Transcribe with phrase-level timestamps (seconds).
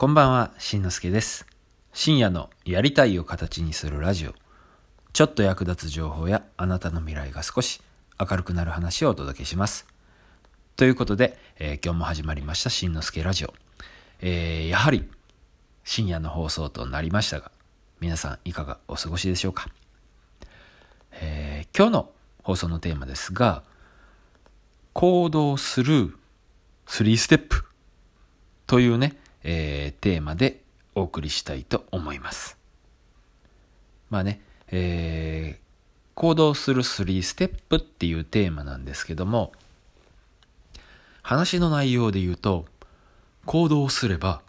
[0.00, 1.44] こんばんは、しんのすけです。
[1.92, 4.32] 深夜のやりたいを形にするラジオ。
[5.12, 7.82] ちょっと役立つ情報やあなたの未来が少し
[8.18, 9.86] 明るくなる話をお届けします。
[10.76, 13.52] ということで、えー今日も始まりましたしんのすけラジオ。
[14.22, 15.06] えーやはり
[15.84, 17.52] 深夜の放送となりましたが、
[18.00, 19.68] 皆さんいかがお過ごしでしょうか？
[21.12, 22.10] えー今日の
[22.42, 23.64] 放送のテーマですが、
[24.94, 26.16] 行動する
[26.86, 27.66] 3ステップ
[28.66, 30.60] というね、えーテーマで
[30.94, 32.58] お送りしたいと思います。
[34.10, 35.70] まあね、えー
[36.14, 39.52] 行動する3ステップっていうテーマなんですけども、
[41.22, 42.66] 話の内容で言うと、
[43.46, 44.42] 行動すれば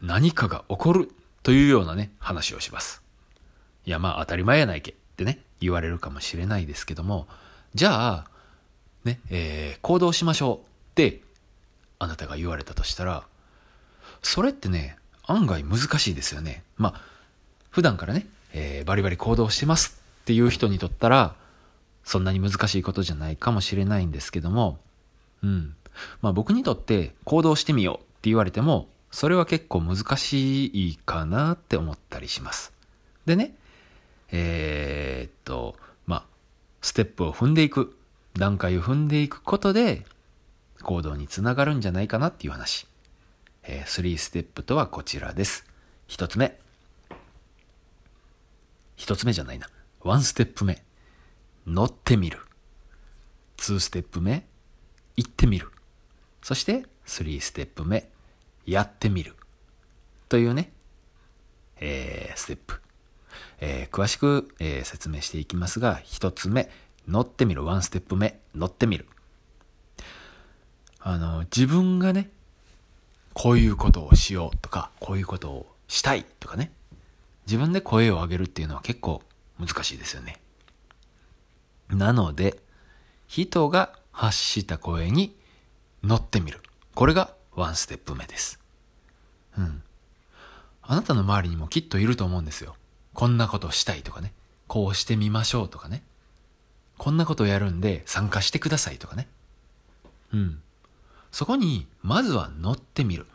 [0.00, 1.10] 何かが起こる
[1.42, 3.02] というようなね、話をします。
[3.84, 7.28] いや、まあ当たり前やないけってね、言われるかもしれないですけども、
[7.74, 8.30] じゃあ、
[9.04, 11.20] ね、えー行動しましょうって、
[11.98, 13.24] あなたが言われたとしたら、
[14.22, 16.62] それってね、案外難しいですよね。
[16.76, 17.00] まあ、
[17.70, 21.34] 普段からね、えーバリバリ行動してますっていう人にとったら、
[22.04, 24.78] そんなに難しいことじゃないかもしれないんですけども、
[25.42, 25.74] うん。
[26.22, 32.72] まあ僕にとって行動してみようって言われても、それは結構難しいかなって思ったりします。
[33.26, 33.54] でね、
[34.32, 36.24] えーっと、まあ、
[36.80, 37.96] ステップを踏んでいく、
[38.34, 40.04] 段階を踏んでいくことで、
[40.82, 42.86] 行動につながるんじゃないかなっていう話。
[43.62, 45.66] えー、3ステップとはこちらです。
[46.06, 46.58] 一つ目。
[48.96, 49.68] 一つ目じゃないな。
[50.02, 50.82] ワンステップ目。
[51.66, 52.38] 乗ってみる。
[53.56, 54.46] ツーステップ目。
[55.16, 55.68] 行ってみる。
[56.42, 58.08] そして、3ステップ目。
[58.64, 59.36] やってみる。
[60.28, 60.72] というね、
[61.80, 62.80] えーステップ。
[63.60, 66.70] えー詳しく、えー説明していきますが、一つ目、
[67.06, 67.64] 乗ってみる。
[67.64, 69.06] ワンステップ目、乗ってみる。
[70.98, 72.30] あの、自分がね、
[73.34, 76.72] こういうことをしようとか、こういうことをしたいとかね、
[77.46, 79.22] 自分で声を上げるっていうのは結構
[79.58, 80.40] 難しいですよね。
[81.88, 82.58] なので、
[83.26, 85.36] 人が発した声に
[86.02, 86.60] 乗ってみる。
[86.94, 88.60] これがワンステップ目です。
[89.58, 89.82] うん。
[90.82, 92.74] あなたの周りにもきっといると思うんですよ。
[93.14, 94.32] こんなことしたいとかね。
[94.66, 96.02] こうしてみましょうとかね。
[96.98, 99.28] こんなことやるんで参加してくださいとかね。
[100.32, 100.62] うん。
[101.32, 103.26] そこに、まずは乗ってみる。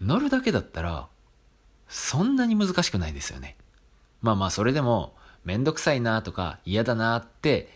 [0.00, 1.08] 乗るだけだったら、
[1.88, 3.56] そんなに難しくないですよね。
[4.20, 5.14] まあまあ、それでも、
[5.44, 7.70] めんどくさいなとか嫌だなって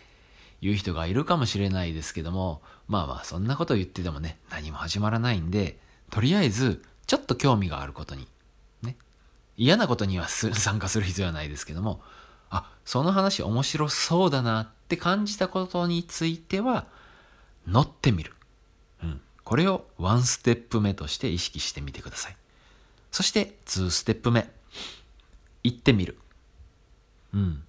[0.61, 5.79] 言う人がいるかもしれないですけども、まあまあ、そんなこと言っててもね、何も始まらないんで、
[6.11, 8.27] とりあえず、ちょっと興味があることに、
[8.83, 8.95] ね。
[9.57, 12.01] 嫌なことには 参加する必要はないですけども、
[12.49, 16.85] あ、その話面白そうだなって感じたことについては、
[17.65, 18.33] 乗ってみる。
[19.43, 22.37] これをワンステップ目として意識してみてください。
[23.11, 24.49] そして、2ステップ目。
[25.63, 26.17] 行ってみる。
[27.33, 27.63] うん。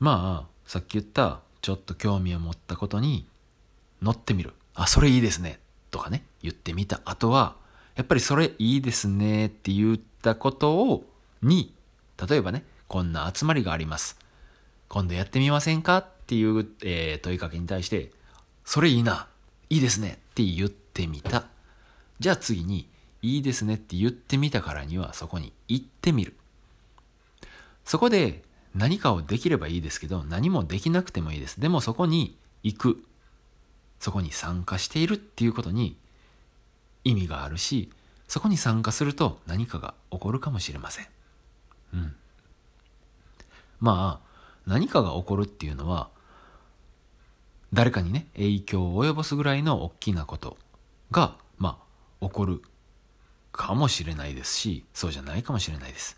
[0.00, 3.26] まあ、さっき言った、ちょっと興味を持ったことに
[4.02, 4.52] 乗ってみる。
[4.74, 5.60] あ、それいいですね。
[5.90, 7.56] とかね、言ってみた後は、
[7.94, 11.04] やっぱりそれいいですねって言ったことを、
[11.42, 11.72] に、
[12.28, 14.18] 例えばね、こんな集まりがあります。
[14.88, 18.10] 今度やってみませんかっていう、えー問いかけに対して、
[18.64, 19.28] それいいな、
[19.74, 21.46] いいですねって言ってみた。
[22.20, 22.88] じゃあ次に、
[23.22, 26.36] いいですねって言ってみたからにはそこに行ってみる。
[27.84, 28.44] そこで
[28.76, 31.60] 何かをできればいいですけど、何もできなくてもいいです。
[31.60, 33.04] でもそこに行く。
[33.98, 35.96] そこに参加しているっていうことに
[37.02, 37.90] 意味があるし、
[38.28, 41.06] そこに参加すると何かが起こるかもしれません。
[41.94, 42.14] うん。
[43.80, 44.28] まあ、
[44.68, 46.10] 何かが起こるっていうのは、
[47.74, 50.56] 誰かにね、影響を及ぼすぐらいの大きなこと
[51.10, 51.80] が、ま
[52.20, 52.62] あ、起こる
[53.50, 56.16] かもしれないですし、そうじゃないかもしれないです。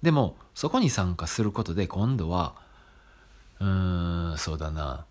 [0.00, 2.54] でも、そこに参加することで今度は、
[3.60, 5.04] うーん、そうだな。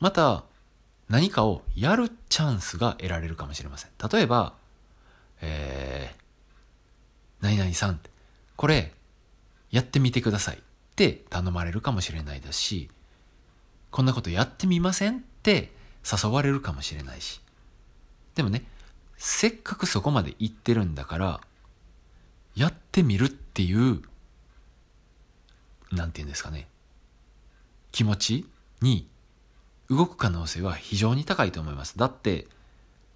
[0.00, 0.44] また、
[1.10, 3.90] 何かをやるチャンスが得られるかもしれません。
[4.10, 4.54] 例えば、
[5.42, 8.00] えー、何々さん、
[8.56, 8.94] これ、
[9.70, 10.60] やってみてくださいっ
[10.96, 12.90] て頼まれるかもしれないですし、
[13.94, 15.70] こんなことやってみませんって
[16.04, 17.40] 誘われるかもしれないし。
[18.34, 18.64] でもね、
[19.16, 21.40] せっかくそこまで行ってるんだから、
[22.56, 24.02] やってみるっていう、
[25.92, 26.66] なんて言うんですかね、
[27.92, 28.48] 気持ち
[28.80, 29.06] に
[29.88, 31.96] 動く可能性は非常に高いと思います。
[31.96, 32.48] だって、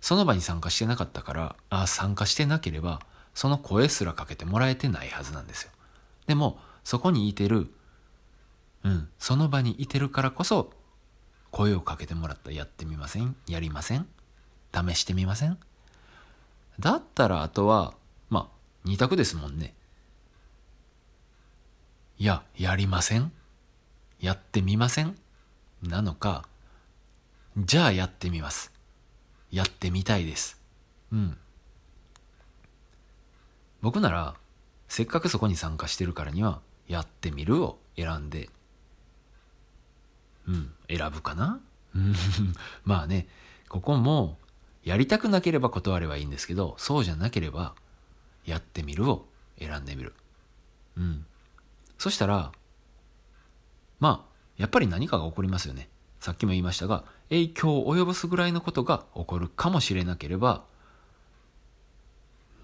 [0.01, 3.01] その場に参加してなかったから、あ参加してなければ、
[3.35, 5.73] その声すらかけてもらえてないはずなんですよ。
[6.29, 7.69] でも、そこにいてる、
[8.85, 10.73] うん、その場にいてるからこそ、
[11.51, 13.37] 声をかけてもらったやってみません？
[13.47, 14.07] やりません？
[14.73, 15.59] 試してみません？
[16.79, 17.95] だったらあとは、
[18.31, 19.75] まあ、二択ですもんね。
[22.19, 23.33] いや、やりません？
[24.21, 25.17] やってみません？
[25.83, 26.47] なのか、
[27.57, 28.73] じゃあやってみます。
[29.51, 30.61] やってみたいです。
[31.13, 31.39] うん。
[33.81, 34.35] 僕なら、
[34.89, 38.51] せっかくそこに参加してるからには、やってみるを選んで、
[40.49, 41.61] うん、選ぶかな？
[42.85, 43.29] まあね、
[43.69, 44.39] ここも、
[44.83, 47.75] やりたくなければ断ればいいんですけど、そうじゃなければ、
[48.47, 49.27] やってみるを
[49.59, 50.15] 選んでみる。
[50.97, 51.27] うん。
[51.99, 52.53] そしたら、
[54.01, 55.89] まあ、やっぱり何かが起こりますよね。
[56.21, 60.65] さっきも言いましたが、影響を及ぼすぐらいのことが起こるかもしれなければ、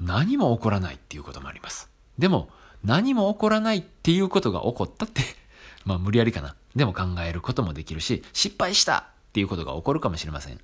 [0.01, 1.91] 何も起こらないっていうこともあります。
[2.19, 2.49] でも、
[2.83, 5.23] 何も起こらないっていうことが起こったって
[5.85, 6.57] まあ無理やりかな。
[6.75, 10.61] でも考えることもできるし、失敗したっていうことが起こるかもしれません。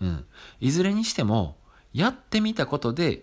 [0.00, 0.24] うん。
[0.60, 1.56] いずれにしても、
[1.92, 3.22] やってみたことで、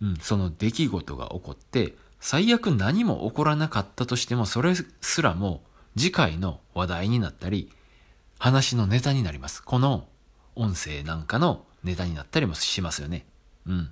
[0.00, 5.62] うん、その出来事が起こって、最悪何も起こらなかったとしても、それすらも
[5.96, 7.70] 次回の話題になったり、
[8.38, 9.62] 話のネタになります。
[9.62, 10.08] この
[10.54, 13.26] 音声なんかのネタになったりもしますよね。
[13.66, 13.90] うん。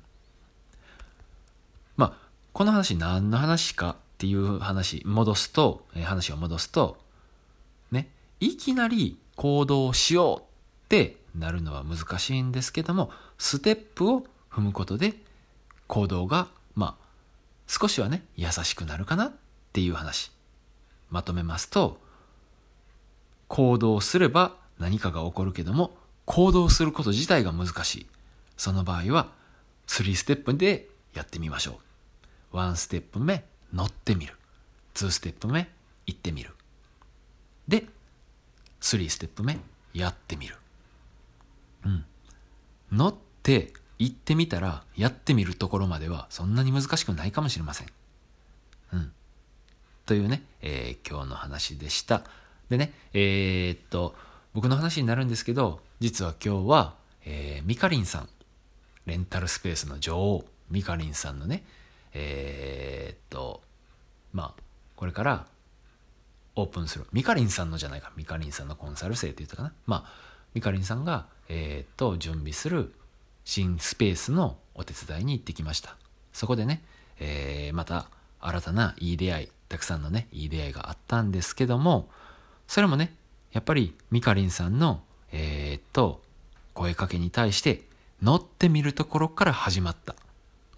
[1.97, 6.99] まあ、この話何の話かっていう話、戻すと、え話を戻すと、
[7.93, 8.09] ね、
[8.41, 10.43] いきなり行動しようっ
[10.89, 15.15] てなるのは難しいんですけども、ステップを踏むことで
[15.87, 17.05] 行動が、まあ、
[17.69, 19.33] 少しはね、優しくなるかなっ
[19.73, 20.33] ていう話。
[21.11, 22.01] まとめますと、
[23.47, 28.07] 行動すれば何かが起こるけども、行動すること自体が難しい。
[28.57, 29.31] その場合は、
[29.87, 31.79] 3ステップでやってみましょ
[32.53, 32.57] う。
[32.57, 34.35] 1ステップ目、乗ってみる。
[34.95, 35.69] 2ステップ目、
[36.07, 36.55] 行ってみる。
[37.67, 37.87] で、
[38.81, 39.59] 3ステップ目、
[39.95, 40.57] やってみる。
[41.85, 42.05] うん。
[42.91, 47.89] 乗って行ってみたら、やってみるところまではそんなに難しくないかもしれません。
[48.93, 49.13] うん。
[50.07, 52.23] というね、えー、今日の話でした。
[52.71, 54.15] でね、えー、っと、
[54.55, 56.95] 僕の話になるんですけど、実は今日は、
[57.25, 58.29] えー、ミカリンさん、
[59.07, 61.65] レンタルスペースの女王、ミカリンさんのね、
[62.13, 63.63] えー、っと、
[64.33, 64.63] まあ、
[64.97, 65.47] これから
[66.57, 67.07] オープンする。
[67.13, 68.13] ミカリンさんのじゃないか。
[68.17, 69.73] ミカリンさんのコンサル生って言ったかな。
[69.87, 70.13] まあ、
[70.55, 72.95] ミカリンさんが、えー、っと、準備する
[73.45, 75.97] 新スペースのお手伝いに行ってきました。
[76.33, 76.83] そこでね、
[77.21, 78.11] えー、また
[78.41, 82.09] 新たないい出会い、たくさんのね、いい出会いがあったんですけども、
[82.67, 83.15] それもね、
[83.53, 85.03] やっぱりミカリンさんの、
[85.33, 86.23] えー、っと、
[86.75, 87.83] 声かけに対して
[88.23, 90.15] 乗ってみるところから始まった。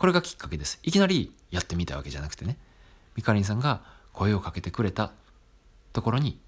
[0.00, 0.78] これがきっかけです。
[0.82, 2.56] いきなりやってみたわけじゃなくてね。
[3.16, 3.82] ミカリンさんが
[4.14, 5.12] 声をかけてくれた
[5.92, 6.40] ところに、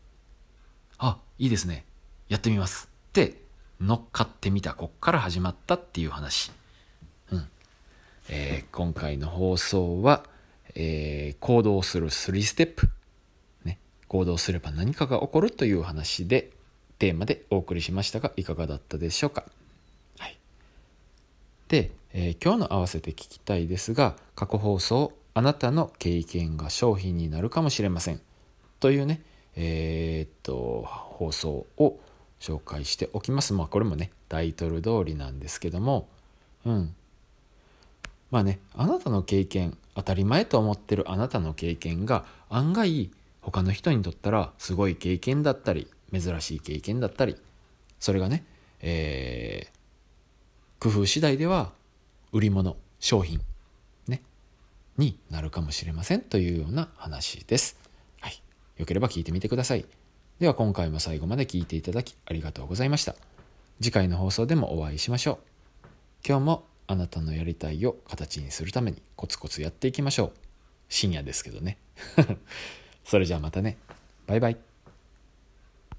[0.97, 1.85] あ、いいですね。
[2.31, 2.89] やってみます。
[3.11, 3.43] って
[3.79, 4.73] 乗っかってみた。
[4.73, 6.51] こっから始まったっていう話。
[7.31, 7.47] うん。
[8.31, 10.25] えー、今回の放送は、
[10.75, 12.89] えー、行動する3ステップ。
[13.67, 13.79] ね。
[14.09, 16.53] 行動すれば何かが起こるという話で、
[16.99, 19.45] テーマでお送りしましたが、いかがだったでしょうか。
[21.73, 28.21] で、えー、今日の合わせて聞きたいですが、過去放送、あなたの経験が商品になるかもしれません。
[28.79, 29.23] というね、
[29.57, 31.99] えー、っと、放送を
[32.41, 33.55] 紹介しておきます。
[33.55, 36.11] まあこれもね、タイトル通りなんですけども、
[36.67, 36.95] うん。
[38.31, 47.35] まあね、あなたの経験、当たり前と思ってるあなたの経験が案外他の人にとったらすごい経験だったり、珍しい経験だったり、
[47.99, 48.45] それがね、
[48.83, 49.82] えー、
[50.83, 51.71] 工夫次第では
[52.33, 53.41] 売り物、商品、
[54.09, 54.21] ね、
[54.99, 57.79] になるかもしれませんというような話です。
[58.21, 58.43] はい。
[58.79, 59.85] よければ聞いてみてください。
[60.41, 63.15] では今回も最後まで聞いていただきありがとうございました。
[63.81, 65.39] 次回の放送でもお会いしましょ
[65.85, 65.87] う。
[66.27, 70.33] 今日もあなたのやりたいを形にするためにコツコツやっていきましょう。
[70.89, 71.79] 深夜ですけどね。
[73.07, 73.79] それじゃあまたね。
[74.27, 74.72] バイバイ。